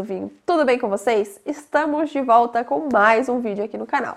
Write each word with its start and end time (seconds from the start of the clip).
do 0.00 0.04
vinho, 0.04 0.32
tudo 0.46 0.64
bem 0.64 0.78
com 0.78 0.88
vocês? 0.88 1.38
Estamos 1.44 2.08
de 2.08 2.22
volta 2.22 2.64
com 2.64 2.88
mais 2.90 3.28
um 3.28 3.38
vídeo 3.38 3.62
aqui 3.62 3.76
no 3.76 3.86
canal. 3.86 4.16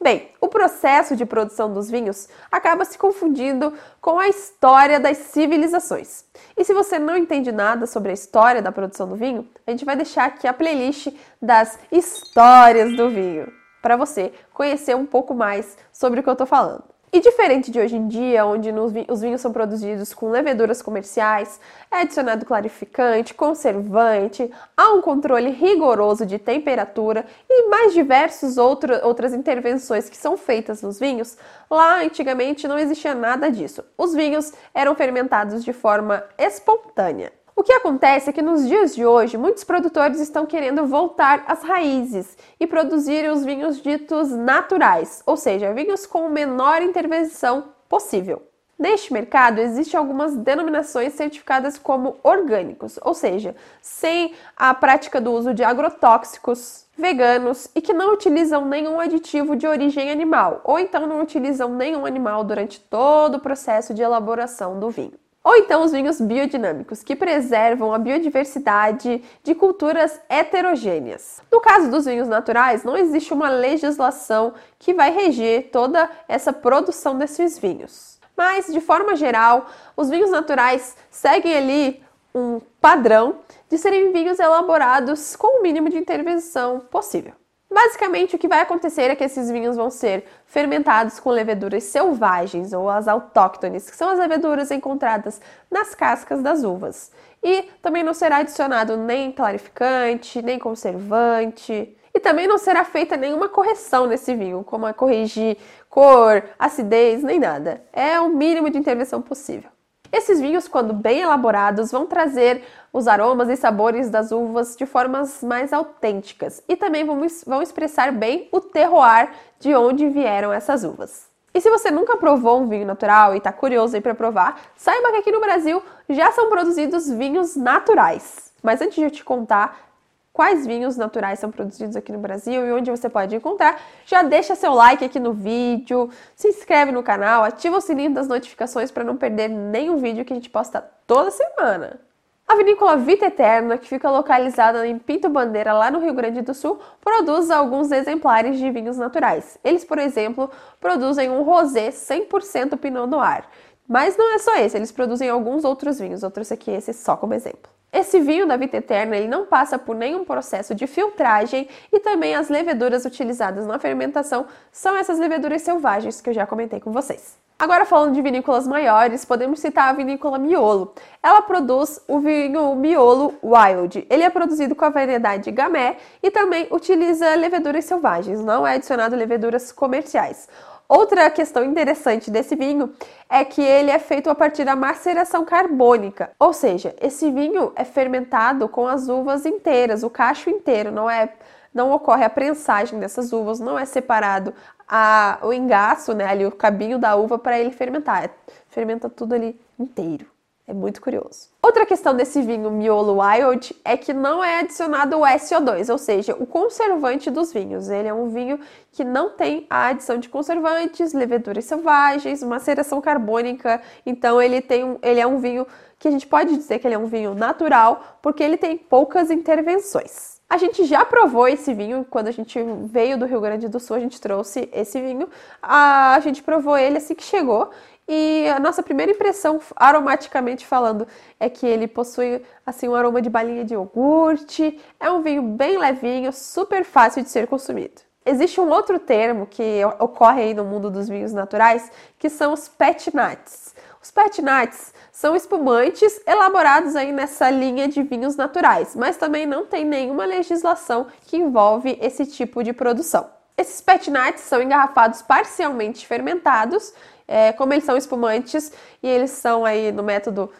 Bem, 0.00 0.30
o 0.40 0.46
processo 0.46 1.16
de 1.16 1.26
produção 1.26 1.72
dos 1.72 1.90
vinhos 1.90 2.28
acaba 2.50 2.84
se 2.84 2.96
confundindo 2.96 3.72
com 4.00 4.20
a 4.20 4.28
história 4.28 5.00
das 5.00 5.16
civilizações. 5.16 6.24
E 6.56 6.64
se 6.64 6.72
você 6.72 6.96
não 6.96 7.16
entende 7.16 7.50
nada 7.50 7.86
sobre 7.88 8.12
a 8.12 8.14
história 8.14 8.62
da 8.62 8.70
produção 8.70 9.08
do 9.08 9.16
vinho, 9.16 9.48
a 9.66 9.72
gente 9.72 9.84
vai 9.84 9.96
deixar 9.96 10.26
aqui 10.26 10.46
a 10.46 10.52
playlist 10.52 11.08
das 11.42 11.76
histórias 11.90 12.96
do 12.96 13.10
vinho 13.10 13.52
para 13.82 13.96
você 13.96 14.32
conhecer 14.54 14.94
um 14.94 15.06
pouco 15.06 15.34
mais 15.34 15.76
sobre 15.92 16.20
o 16.20 16.22
que 16.22 16.28
eu 16.28 16.34
estou 16.34 16.46
falando. 16.46 16.84
E 17.16 17.20
diferente 17.20 17.70
de 17.70 17.80
hoje 17.80 17.96
em 17.96 18.06
dia, 18.08 18.44
onde 18.44 18.70
os 19.08 19.22
vinhos 19.22 19.40
são 19.40 19.50
produzidos 19.50 20.12
com 20.12 20.28
leveduras 20.28 20.82
comerciais, 20.82 21.58
é 21.90 22.02
adicionado 22.02 22.44
clarificante, 22.44 23.32
conservante, 23.32 24.52
há 24.76 24.92
um 24.92 25.00
controle 25.00 25.48
rigoroso 25.48 26.26
de 26.26 26.38
temperatura 26.38 27.24
e 27.48 27.70
mais 27.70 27.94
diversas 27.94 28.58
outras 28.58 29.32
intervenções 29.32 30.10
que 30.10 30.16
são 30.16 30.36
feitas 30.36 30.82
nos 30.82 31.00
vinhos, 31.00 31.38
lá 31.70 32.02
antigamente 32.02 32.68
não 32.68 32.78
existia 32.78 33.14
nada 33.14 33.50
disso. 33.50 33.82
Os 33.96 34.12
vinhos 34.12 34.52
eram 34.74 34.94
fermentados 34.94 35.64
de 35.64 35.72
forma 35.72 36.22
espontânea. 36.36 37.32
O 37.58 37.62
que 37.62 37.72
acontece 37.72 38.28
é 38.28 38.32
que 38.34 38.42
nos 38.42 38.68
dias 38.68 38.94
de 38.94 39.06
hoje, 39.06 39.38
muitos 39.38 39.64
produtores 39.64 40.20
estão 40.20 40.44
querendo 40.44 40.86
voltar 40.86 41.42
às 41.46 41.62
raízes 41.62 42.36
e 42.60 42.66
produzir 42.66 43.30
os 43.30 43.46
vinhos 43.46 43.80
ditos 43.80 44.30
naturais, 44.30 45.22
ou 45.24 45.38
seja, 45.38 45.72
vinhos 45.72 46.04
com 46.04 46.28
menor 46.28 46.82
intervenção 46.82 47.72
possível. 47.88 48.42
Neste 48.78 49.10
mercado 49.10 49.58
existem 49.58 49.98
algumas 49.98 50.36
denominações 50.36 51.14
certificadas 51.14 51.78
como 51.78 52.18
orgânicos, 52.22 52.98
ou 53.00 53.14
seja, 53.14 53.56
sem 53.80 54.34
a 54.54 54.74
prática 54.74 55.18
do 55.18 55.32
uso 55.32 55.54
de 55.54 55.64
agrotóxicos, 55.64 56.84
veganos 56.94 57.70
e 57.74 57.80
que 57.80 57.94
não 57.94 58.12
utilizam 58.12 58.66
nenhum 58.66 59.00
aditivo 59.00 59.56
de 59.56 59.66
origem 59.66 60.10
animal, 60.10 60.60
ou 60.62 60.78
então 60.78 61.06
não 61.06 61.22
utilizam 61.22 61.70
nenhum 61.70 62.04
animal 62.04 62.44
durante 62.44 62.78
todo 62.78 63.36
o 63.36 63.40
processo 63.40 63.94
de 63.94 64.02
elaboração 64.02 64.78
do 64.78 64.90
vinho. 64.90 65.18
Ou 65.46 65.54
então 65.54 65.84
os 65.84 65.92
vinhos 65.92 66.20
biodinâmicos, 66.20 67.04
que 67.04 67.14
preservam 67.14 67.94
a 67.94 68.00
biodiversidade 68.00 69.22
de 69.44 69.54
culturas 69.54 70.20
heterogêneas. 70.28 71.40
No 71.52 71.60
caso 71.60 71.88
dos 71.88 72.04
vinhos 72.04 72.26
naturais, 72.26 72.82
não 72.82 72.96
existe 72.96 73.32
uma 73.32 73.48
legislação 73.48 74.54
que 74.76 74.92
vai 74.92 75.12
reger 75.12 75.70
toda 75.70 76.10
essa 76.26 76.52
produção 76.52 77.16
desses 77.16 77.60
vinhos. 77.60 78.18
Mas, 78.36 78.66
de 78.66 78.80
forma 78.80 79.14
geral, 79.14 79.66
os 79.96 80.10
vinhos 80.10 80.32
naturais 80.32 80.96
seguem 81.12 81.56
ali 81.56 82.02
um 82.34 82.60
padrão 82.80 83.36
de 83.70 83.78
serem 83.78 84.10
vinhos 84.10 84.40
elaborados 84.40 85.36
com 85.36 85.60
o 85.60 85.62
mínimo 85.62 85.88
de 85.88 85.96
intervenção 85.96 86.80
possível. 86.90 87.34
Basicamente, 87.76 88.36
o 88.36 88.38
que 88.38 88.48
vai 88.48 88.60
acontecer 88.62 89.10
é 89.10 89.14
que 89.14 89.22
esses 89.22 89.50
vinhos 89.50 89.76
vão 89.76 89.90
ser 89.90 90.24
fermentados 90.46 91.20
com 91.20 91.28
leveduras 91.28 91.84
selvagens 91.84 92.72
ou 92.72 92.88
as 92.88 93.06
autóctones, 93.06 93.90
que 93.90 93.94
são 93.94 94.08
as 94.08 94.18
leveduras 94.18 94.70
encontradas 94.70 95.42
nas 95.70 95.94
cascas 95.94 96.42
das 96.42 96.64
uvas. 96.64 97.12
E 97.42 97.64
também 97.82 98.02
não 98.02 98.14
será 98.14 98.38
adicionado 98.38 98.96
nem 98.96 99.30
clarificante, 99.30 100.40
nem 100.40 100.58
conservante. 100.58 101.94
E 102.14 102.18
também 102.18 102.46
não 102.46 102.56
será 102.56 102.82
feita 102.82 103.14
nenhuma 103.14 103.46
correção 103.46 104.06
nesse 104.06 104.34
vinho, 104.34 104.64
como 104.64 104.86
a 104.86 104.94
corrigir 104.94 105.58
cor, 105.90 106.44
acidez, 106.58 107.22
nem 107.22 107.38
nada. 107.38 107.84
É 107.92 108.18
o 108.18 108.30
mínimo 108.30 108.70
de 108.70 108.78
intervenção 108.78 109.20
possível. 109.20 109.75
Esses 110.16 110.40
vinhos, 110.40 110.66
quando 110.66 110.94
bem 110.94 111.20
elaborados, 111.20 111.92
vão 111.92 112.06
trazer 112.06 112.64
os 112.90 113.06
aromas 113.06 113.50
e 113.50 113.56
sabores 113.56 114.08
das 114.08 114.32
uvas 114.32 114.74
de 114.74 114.86
formas 114.86 115.42
mais 115.42 115.74
autênticas 115.74 116.64
e 116.66 116.74
também 116.74 117.04
vão, 117.04 117.20
vão 117.46 117.60
expressar 117.60 118.10
bem 118.12 118.48
o 118.50 118.58
terroir 118.58 119.28
de 119.60 119.74
onde 119.74 120.08
vieram 120.08 120.50
essas 120.50 120.84
uvas. 120.84 121.28
E 121.52 121.60
se 121.60 121.68
você 121.68 121.90
nunca 121.90 122.16
provou 122.16 122.58
um 122.58 122.66
vinho 122.66 122.86
natural 122.86 123.34
e 123.34 123.36
está 123.36 123.52
curioso 123.52 123.94
aí 123.94 124.00
para 124.00 124.14
provar, 124.14 124.58
saiba 124.74 125.10
que 125.10 125.18
aqui 125.18 125.30
no 125.30 125.40
Brasil 125.40 125.82
já 126.08 126.32
são 126.32 126.48
produzidos 126.48 127.10
vinhos 127.10 127.54
naturais. 127.54 128.50
Mas 128.62 128.80
antes 128.80 128.94
de 128.94 129.02
eu 129.02 129.10
te 129.10 129.22
contar 129.22 129.95
quais 130.36 130.66
vinhos 130.66 130.98
naturais 130.98 131.38
são 131.38 131.50
produzidos 131.50 131.96
aqui 131.96 132.12
no 132.12 132.18
Brasil 132.18 132.66
e 132.66 132.70
onde 132.70 132.90
você 132.90 133.08
pode 133.08 133.34
encontrar. 133.34 133.80
Já 134.04 134.22
deixa 134.22 134.54
seu 134.54 134.74
like 134.74 135.02
aqui 135.02 135.18
no 135.18 135.32
vídeo, 135.32 136.10
se 136.34 136.48
inscreve 136.48 136.92
no 136.92 137.02
canal, 137.02 137.42
ativa 137.42 137.78
o 137.78 137.80
sininho 137.80 138.12
das 138.12 138.28
notificações 138.28 138.90
para 138.90 139.02
não 139.02 139.16
perder 139.16 139.48
nenhum 139.48 139.96
vídeo 139.96 140.26
que 140.26 140.34
a 140.34 140.36
gente 140.36 140.50
posta 140.50 140.86
toda 141.06 141.30
semana. 141.30 141.98
A 142.46 142.54
vinícola 142.54 142.98
Vita 142.98 143.26
Eterna, 143.26 143.78
que 143.78 143.88
fica 143.88 144.10
localizada 144.10 144.86
em 144.86 144.98
Pinto 144.98 145.28
Bandeira, 145.28 145.72
lá 145.72 145.90
no 145.90 145.98
Rio 145.98 146.12
Grande 146.12 146.42
do 146.42 146.52
Sul, 146.52 146.78
produz 147.00 147.50
alguns 147.50 147.90
exemplares 147.90 148.58
de 148.58 148.70
vinhos 148.70 148.98
naturais. 148.98 149.58
Eles, 149.64 149.84
por 149.84 149.98
exemplo, 149.98 150.48
produzem 150.78 151.30
um 151.30 151.42
rosé 151.42 151.88
100% 151.88 152.78
Pinot 152.78 153.08
Noir. 153.08 153.44
Mas 153.88 154.16
não 154.16 154.34
é 154.34 154.38
só 154.38 154.56
esse, 154.56 154.76
eles 154.76 154.90
produzem 154.90 155.28
alguns 155.28 155.64
outros 155.64 155.98
vinhos, 155.98 156.22
outros 156.22 156.50
aqui 156.50 156.70
esse 156.70 156.92
só 156.92 157.16
como 157.16 157.34
exemplo. 157.34 157.70
Esse 157.92 158.20
vinho 158.20 158.46
da 158.46 158.56
Vita 158.56 158.76
Eterna 158.76 159.16
ele 159.16 159.28
não 159.28 159.46
passa 159.46 159.78
por 159.78 159.96
nenhum 159.96 160.24
processo 160.24 160.74
de 160.74 160.86
filtragem 160.86 161.68
e 161.92 162.00
também 162.00 162.34
as 162.34 162.48
leveduras 162.48 163.04
utilizadas 163.04 163.64
na 163.64 163.78
fermentação 163.78 164.46
são 164.70 164.96
essas 164.96 165.18
leveduras 165.18 165.62
selvagens 165.62 166.20
que 166.20 166.28
eu 166.28 166.34
já 166.34 166.46
comentei 166.46 166.80
com 166.80 166.92
vocês. 166.92 167.38
Agora 167.58 167.86
falando 167.86 168.12
de 168.12 168.20
vinícolas 168.20 168.68
maiores, 168.68 169.24
podemos 169.24 169.60
citar 169.60 169.88
a 169.88 169.92
vinícola 169.94 170.38
Miolo. 170.38 170.92
Ela 171.22 171.40
produz 171.40 171.98
o 172.06 172.20
vinho 172.20 172.74
Miolo 172.74 173.34
Wild. 173.42 174.06
Ele 174.10 174.22
é 174.24 174.28
produzido 174.28 174.74
com 174.74 174.84
a 174.84 174.90
variedade 174.90 175.50
Gamay 175.50 175.96
e 176.22 176.30
também 176.30 176.68
utiliza 176.70 177.34
leveduras 177.34 177.86
selvagens, 177.86 178.44
não 178.44 178.66
é 178.66 178.74
adicionado 178.74 179.16
leveduras 179.16 179.72
comerciais. 179.72 180.46
Outra 180.88 181.28
questão 181.30 181.64
interessante 181.64 182.30
desse 182.30 182.54
vinho 182.54 182.92
é 183.28 183.44
que 183.44 183.60
ele 183.60 183.90
é 183.90 183.98
feito 183.98 184.30
a 184.30 184.34
partir 184.34 184.64
da 184.64 184.76
maceração 184.76 185.44
carbônica, 185.44 186.30
ou 186.38 186.52
seja, 186.52 186.94
esse 187.00 187.30
vinho 187.30 187.72
é 187.74 187.84
fermentado 187.84 188.68
com 188.68 188.86
as 188.86 189.08
uvas 189.08 189.44
inteiras, 189.44 190.04
o 190.04 190.10
cacho 190.10 190.48
inteiro, 190.48 190.92
não 190.92 191.10
é 191.10 191.32
não 191.74 191.92
ocorre 191.92 192.24
a 192.24 192.30
prensagem 192.30 192.98
dessas 192.98 193.34
uvas, 193.34 193.60
não 193.60 193.78
é 193.78 193.84
separado 193.84 194.54
a, 194.88 195.38
o 195.42 195.52
engaço, 195.52 196.14
né, 196.14 196.24
ali 196.24 196.46
o 196.46 196.50
cabinho 196.50 196.98
da 196.98 197.16
uva 197.16 197.38
para 197.38 197.58
ele 197.58 197.70
fermentar, 197.70 198.24
é, 198.24 198.30
fermenta 198.70 199.10
tudo 199.10 199.34
ali 199.34 199.60
inteiro. 199.78 200.35
É 200.68 200.74
muito 200.74 201.00
curioso. 201.00 201.48
Outra 201.62 201.86
questão 201.86 202.12
desse 202.12 202.42
vinho 202.42 202.68
Miolo 202.72 203.20
Wild 203.20 203.74
é 203.84 203.96
que 203.96 204.12
não 204.12 204.42
é 204.42 204.58
adicionado 204.58 205.16
o 205.16 205.20
SO2, 205.20 205.88
ou 205.90 205.96
seja, 205.96 206.34
o 206.34 206.44
conservante 206.44 207.30
dos 207.30 207.52
vinhos. 207.52 207.88
Ele 207.88 208.08
é 208.08 208.12
um 208.12 208.28
vinho 208.28 208.58
que 208.90 209.04
não 209.04 209.30
tem 209.30 209.64
a 209.70 209.88
adição 209.88 210.18
de 210.18 210.28
conservantes, 210.28 211.12
leveduras 211.12 211.66
selvagens, 211.66 212.42
maceração 212.42 213.00
carbônica. 213.00 213.80
Então 214.04 214.42
ele 214.42 214.60
tem 214.60 214.82
um, 214.82 214.98
ele 215.02 215.20
é 215.20 215.26
um 215.26 215.38
vinho 215.38 215.64
que 216.00 216.08
a 216.08 216.10
gente 216.10 216.26
pode 216.26 216.56
dizer 216.56 216.80
que 216.80 216.86
ele 216.88 216.96
é 216.96 216.98
um 216.98 217.06
vinho 217.06 217.32
natural, 217.32 218.18
porque 218.20 218.42
ele 218.42 218.56
tem 218.56 218.76
poucas 218.76 219.30
intervenções. 219.30 220.36
A 220.48 220.58
gente 220.58 220.84
já 220.84 221.04
provou 221.04 221.48
esse 221.48 221.74
vinho 221.74 222.06
quando 222.08 222.28
a 222.28 222.30
gente 222.30 222.58
veio 222.84 223.18
do 223.18 223.24
Rio 223.24 223.40
Grande 223.40 223.68
do 223.68 223.80
Sul, 223.80 223.96
a 223.96 224.00
gente 224.00 224.20
trouxe 224.20 224.68
esse 224.72 225.00
vinho. 225.00 225.28
A 225.60 226.18
gente 226.20 226.42
provou 226.42 226.76
ele 226.76 226.98
assim 226.98 227.14
que 227.14 227.24
chegou 227.24 227.70
e 228.08 228.48
a 228.48 228.60
nossa 228.60 228.82
primeira 228.82 229.10
impressão, 229.10 229.60
aromaticamente 229.74 230.64
falando, 230.64 231.08
é 231.40 231.48
que 231.48 231.66
ele 231.66 231.88
possui 231.88 232.40
assim 232.64 232.88
um 232.88 232.94
aroma 232.94 233.20
de 233.20 233.28
balinha 233.28 233.64
de 233.64 233.74
iogurte. 233.74 234.80
É 235.00 235.10
um 235.10 235.22
vinho 235.22 235.42
bem 235.42 235.76
levinho, 235.76 236.32
super 236.32 236.84
fácil 236.84 237.22
de 237.22 237.30
ser 237.30 237.48
consumido. 237.48 238.02
Existe 238.24 238.60
um 238.60 238.68
outro 238.68 238.98
termo 238.98 239.46
que 239.46 239.84
ocorre 240.00 240.42
aí 240.42 240.54
no 240.54 240.64
mundo 240.64 240.90
dos 240.90 241.08
vinhos 241.08 241.32
naturais, 241.32 241.90
que 242.18 242.28
são 242.28 242.52
os 242.52 242.68
pet 242.68 243.14
nuts. 243.14 243.74
Os 244.02 244.10
pet 244.10 244.40
nuts 244.40 244.94
são 245.10 245.34
espumantes 245.34 246.20
elaborados 246.26 246.94
aí 246.94 247.10
nessa 247.10 247.50
linha 247.50 247.88
de 247.88 248.02
vinhos 248.02 248.36
naturais, 248.36 248.94
mas 248.94 249.16
também 249.16 249.46
não 249.46 249.66
tem 249.66 249.84
nenhuma 249.84 250.24
legislação 250.24 251.08
que 251.22 251.36
envolve 251.36 251.98
esse 252.00 252.24
tipo 252.26 252.62
de 252.62 252.72
produção. 252.72 253.28
Esses 253.58 253.80
pet 253.80 254.10
nuts 254.10 254.42
são 254.42 254.60
engarrafados 254.60 255.22
parcialmente 255.22 256.06
fermentados 256.06 256.92
é, 257.26 257.52
como 257.52 257.72
eles 257.72 257.84
são 257.84 257.96
espumantes 257.96 258.72
e 259.02 259.08
eles 259.08 259.30
são 259.30 259.64
aí 259.64 259.90
no 259.92 260.02
método 260.02 260.50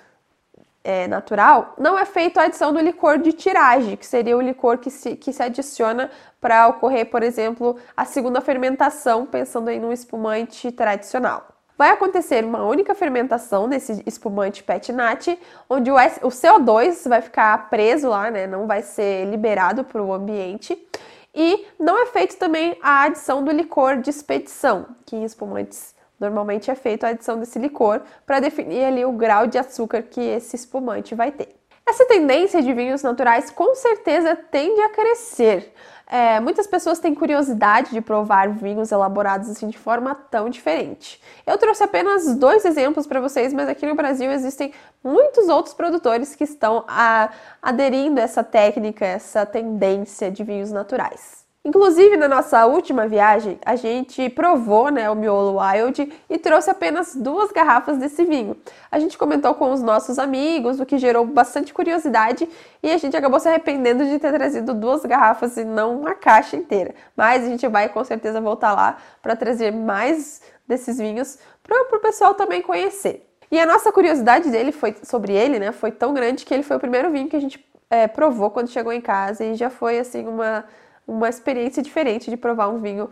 é, 0.86 1.08
natural, 1.08 1.74
não 1.76 1.98
é 1.98 2.04
feito 2.04 2.38
a 2.38 2.44
adição 2.44 2.72
do 2.72 2.78
licor 2.78 3.18
de 3.18 3.32
tiragem, 3.32 3.96
que 3.96 4.06
seria 4.06 4.36
o 4.36 4.40
licor 4.40 4.78
que 4.78 4.88
se, 4.88 5.16
que 5.16 5.32
se 5.32 5.42
adiciona 5.42 6.10
para 6.40 6.68
ocorrer, 6.68 7.10
por 7.10 7.24
exemplo, 7.24 7.76
a 7.96 8.04
segunda 8.04 8.40
fermentação, 8.40 9.26
pensando 9.26 9.68
em 9.68 9.84
um 9.84 9.92
espumante 9.92 10.70
tradicional. 10.70 11.48
Vai 11.76 11.90
acontecer 11.90 12.44
uma 12.44 12.64
única 12.64 12.94
fermentação 12.94 13.68
desse 13.68 14.00
espumante 14.06 14.62
pet 14.62 14.92
nat, 14.92 15.26
onde 15.68 15.90
o, 15.90 15.94
o 15.96 16.28
CO2 16.28 17.08
vai 17.08 17.20
ficar 17.20 17.68
preso 17.68 18.08
lá, 18.08 18.30
né, 18.30 18.46
não 18.46 18.68
vai 18.68 18.80
ser 18.80 19.26
liberado 19.26 19.82
para 19.82 20.00
o 20.00 20.12
ambiente. 20.12 20.78
E 21.34 21.66
não 21.80 22.00
é 22.00 22.06
feito 22.06 22.36
também 22.36 22.78
a 22.80 23.02
adição 23.02 23.42
do 23.42 23.50
licor 23.50 23.96
de 23.96 24.08
expedição, 24.08 24.86
que 25.04 25.16
em 25.16 25.24
espumantes 25.24 25.95
Normalmente 26.18 26.70
é 26.70 26.74
feita 26.74 27.06
a 27.06 27.10
adição 27.10 27.38
desse 27.38 27.58
licor 27.58 28.00
para 28.24 28.40
definir 28.40 28.84
ali 28.84 29.04
o 29.04 29.12
grau 29.12 29.46
de 29.46 29.58
açúcar 29.58 30.02
que 30.02 30.20
esse 30.20 30.56
espumante 30.56 31.14
vai 31.14 31.30
ter. 31.30 31.54
Essa 31.88 32.04
tendência 32.04 32.60
de 32.60 32.72
vinhos 32.72 33.02
naturais 33.02 33.48
com 33.48 33.74
certeza 33.76 34.34
tende 34.34 34.80
a 34.80 34.88
crescer. 34.88 35.72
É, 36.08 36.40
muitas 36.40 36.66
pessoas 36.66 36.98
têm 36.98 37.14
curiosidade 37.14 37.90
de 37.90 38.00
provar 38.00 38.48
vinhos 38.48 38.90
elaborados 38.90 39.48
assim 39.48 39.68
de 39.68 39.78
forma 39.78 40.12
tão 40.12 40.50
diferente. 40.50 41.22
Eu 41.46 41.56
trouxe 41.58 41.84
apenas 41.84 42.34
dois 42.36 42.64
exemplos 42.64 43.06
para 43.06 43.20
vocês, 43.20 43.52
mas 43.52 43.68
aqui 43.68 43.86
no 43.86 43.94
Brasil 43.94 44.30
existem 44.32 44.72
muitos 45.02 45.48
outros 45.48 45.74
produtores 45.74 46.34
que 46.34 46.44
estão 46.44 46.84
a, 46.88 47.30
aderindo 47.62 48.20
a 48.20 48.24
essa 48.24 48.42
técnica, 48.42 49.04
essa 49.04 49.46
tendência 49.46 50.28
de 50.28 50.42
vinhos 50.42 50.72
naturais. 50.72 51.45
Inclusive, 51.66 52.16
na 52.16 52.28
nossa 52.28 52.64
última 52.64 53.08
viagem, 53.08 53.58
a 53.66 53.74
gente 53.74 54.30
provou 54.30 54.88
né, 54.88 55.10
o 55.10 55.16
Miolo 55.16 55.58
Wild 55.58 56.12
e 56.30 56.38
trouxe 56.38 56.70
apenas 56.70 57.16
duas 57.16 57.50
garrafas 57.50 57.98
desse 57.98 58.24
vinho. 58.24 58.56
A 58.88 59.00
gente 59.00 59.18
comentou 59.18 59.52
com 59.52 59.72
os 59.72 59.82
nossos 59.82 60.16
amigos, 60.16 60.78
o 60.78 60.86
que 60.86 60.96
gerou 60.96 61.26
bastante 61.26 61.74
curiosidade 61.74 62.48
e 62.80 62.88
a 62.88 62.96
gente 62.98 63.16
acabou 63.16 63.40
se 63.40 63.48
arrependendo 63.48 64.04
de 64.04 64.16
ter 64.16 64.32
trazido 64.32 64.72
duas 64.74 65.04
garrafas 65.04 65.56
e 65.56 65.64
não 65.64 65.98
uma 65.98 66.14
caixa 66.14 66.56
inteira. 66.56 66.94
Mas 67.16 67.42
a 67.42 67.48
gente 67.48 67.66
vai 67.66 67.88
com 67.88 68.04
certeza 68.04 68.40
voltar 68.40 68.72
lá 68.72 68.98
para 69.20 69.34
trazer 69.34 69.72
mais 69.72 70.42
desses 70.68 70.98
vinhos 70.98 71.36
para 71.64 71.96
o 71.96 72.00
pessoal 72.00 72.32
também 72.34 72.62
conhecer. 72.62 73.28
E 73.50 73.58
a 73.58 73.66
nossa 73.66 73.90
curiosidade 73.90 74.50
dele 74.50 74.70
foi 74.70 74.94
sobre 75.02 75.32
ele, 75.32 75.58
né? 75.58 75.72
Foi 75.72 75.90
tão 75.90 76.14
grande 76.14 76.44
que 76.44 76.54
ele 76.54 76.62
foi 76.62 76.76
o 76.76 76.80
primeiro 76.80 77.10
vinho 77.10 77.28
que 77.28 77.34
a 77.34 77.40
gente 77.40 77.66
é, 77.90 78.06
provou 78.06 78.50
quando 78.50 78.68
chegou 78.68 78.92
em 78.92 79.00
casa 79.00 79.44
e 79.44 79.56
já 79.56 79.68
foi 79.68 79.98
assim 79.98 80.28
uma 80.28 80.64
uma 81.06 81.28
experiência 81.28 81.82
diferente 81.82 82.30
de 82.30 82.36
provar 82.36 82.68
um 82.68 82.80
vinho 82.80 83.10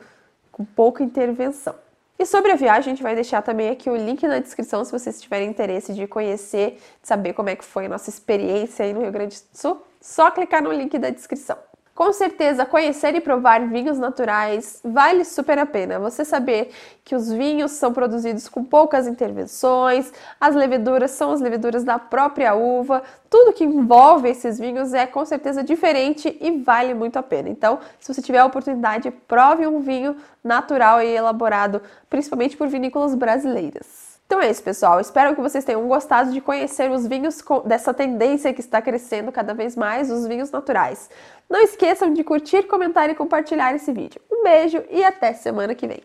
com 0.50 0.64
pouca 0.64 1.02
intervenção. 1.02 1.75
E 2.19 2.25
sobre 2.25 2.52
a 2.52 2.56
viagem, 2.56 2.93
a 2.93 2.94
gente 2.94 3.02
vai 3.02 3.14
deixar 3.14 3.43
também 3.43 3.70
aqui 3.70 3.91
o 3.91 3.96
link 3.96 4.25
na 4.26 4.38
descrição 4.38 4.85
se 4.85 4.93
vocês 4.93 5.20
tiverem 5.20 5.50
interesse 5.50 5.93
de 5.93 6.06
conhecer, 6.06 6.81
de 7.02 7.08
saber 7.08 7.32
como 7.32 7.50
é 7.50 7.56
que 7.56 7.64
foi 7.64 7.87
a 7.87 7.88
nossa 7.88 8.08
experiência 8.08 8.85
aí 8.85 8.93
no 8.93 9.00
Rio 9.00 9.11
Grande 9.11 9.37
do 9.37 9.58
Sul. 9.58 9.82
Só 10.00 10.31
clicar 10.31 10.62
no 10.62 10.73
link 10.73 10.96
da 10.99 11.11
descrição. 11.11 11.58
Com 11.94 12.12
certeza, 12.12 12.67
conhecer 12.67 13.14
e 13.14 13.20
provar 13.20 13.69
vinhos 13.69 14.00
naturais 14.00 14.81
vale 14.85 15.25
super 15.25 15.61
a 15.61 15.64
pena. 15.64 16.00
Você 16.00 16.25
saber 16.25 16.73
que 17.05 17.14
os 17.14 17.31
vinhos 17.31 17.70
são 17.70 17.93
produzidos 17.93 18.49
com 18.49 18.64
poucas 18.64 19.06
intervenções, 19.06 20.12
as 20.41 20.56
leveduras 20.56 21.12
são 21.12 21.31
as 21.31 21.41
leveduras 21.41 21.85
da 21.85 21.96
própria 21.96 22.52
uva, 22.52 23.05
tudo 23.31 23.52
que 23.52 23.62
envolve 23.62 24.29
esses 24.29 24.58
vinhos 24.58 24.93
é 24.93 25.06
com 25.06 25.25
certeza 25.25 25.62
diferente 25.62 26.37
e 26.41 26.50
vale 26.62 26.94
muito 26.94 27.17
a 27.17 27.23
pena. 27.23 27.49
Então, 27.49 27.79
se 28.00 28.12
você 28.12 28.20
tiver 28.20 28.38
a 28.38 28.46
oportunidade, 28.46 29.12
prove 29.12 29.64
um 29.64 29.79
vinho 29.79 30.17
natural 30.43 31.00
e 31.00 31.14
elaborado 31.14 31.81
principalmente 32.11 32.56
por 32.56 32.67
vinícolas 32.67 33.14
brasileiras. 33.14 34.13
Então 34.26 34.40
é 34.40 34.50
isso, 34.50 34.62
pessoal. 34.62 35.00
Espero 35.00 35.34
que 35.34 35.40
vocês 35.40 35.64
tenham 35.64 35.86
gostado 35.86 36.32
de 36.32 36.40
conhecer 36.40 36.90
os 36.90 37.06
vinhos 37.06 37.42
dessa 37.66 37.92
tendência 37.92 38.52
que 38.52 38.60
está 38.60 38.80
crescendo 38.80 39.30
cada 39.30 39.54
vez 39.54 39.76
mais, 39.76 40.10
os 40.10 40.26
vinhos 40.26 40.50
naturais. 40.50 41.10
Não 41.48 41.60
esqueçam 41.60 42.12
de 42.12 42.24
curtir, 42.24 42.64
comentar 42.64 43.08
e 43.10 43.14
compartilhar 43.14 43.74
esse 43.74 43.92
vídeo. 43.92 44.20
Um 44.30 44.42
beijo 44.42 44.82
e 44.90 45.04
até 45.04 45.32
semana 45.34 45.74
que 45.74 45.86
vem. 45.86 46.02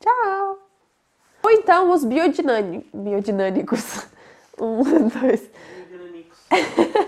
Tchau! 0.00 0.58
Ou 1.42 1.50
então 1.50 1.90
os 1.90 2.04
biodinâmicos. 2.04 2.88
Biodinâmicos. 2.92 4.06
Um, 4.58 4.82
dois. 4.82 5.50
Biodinâmicos. 5.90 6.38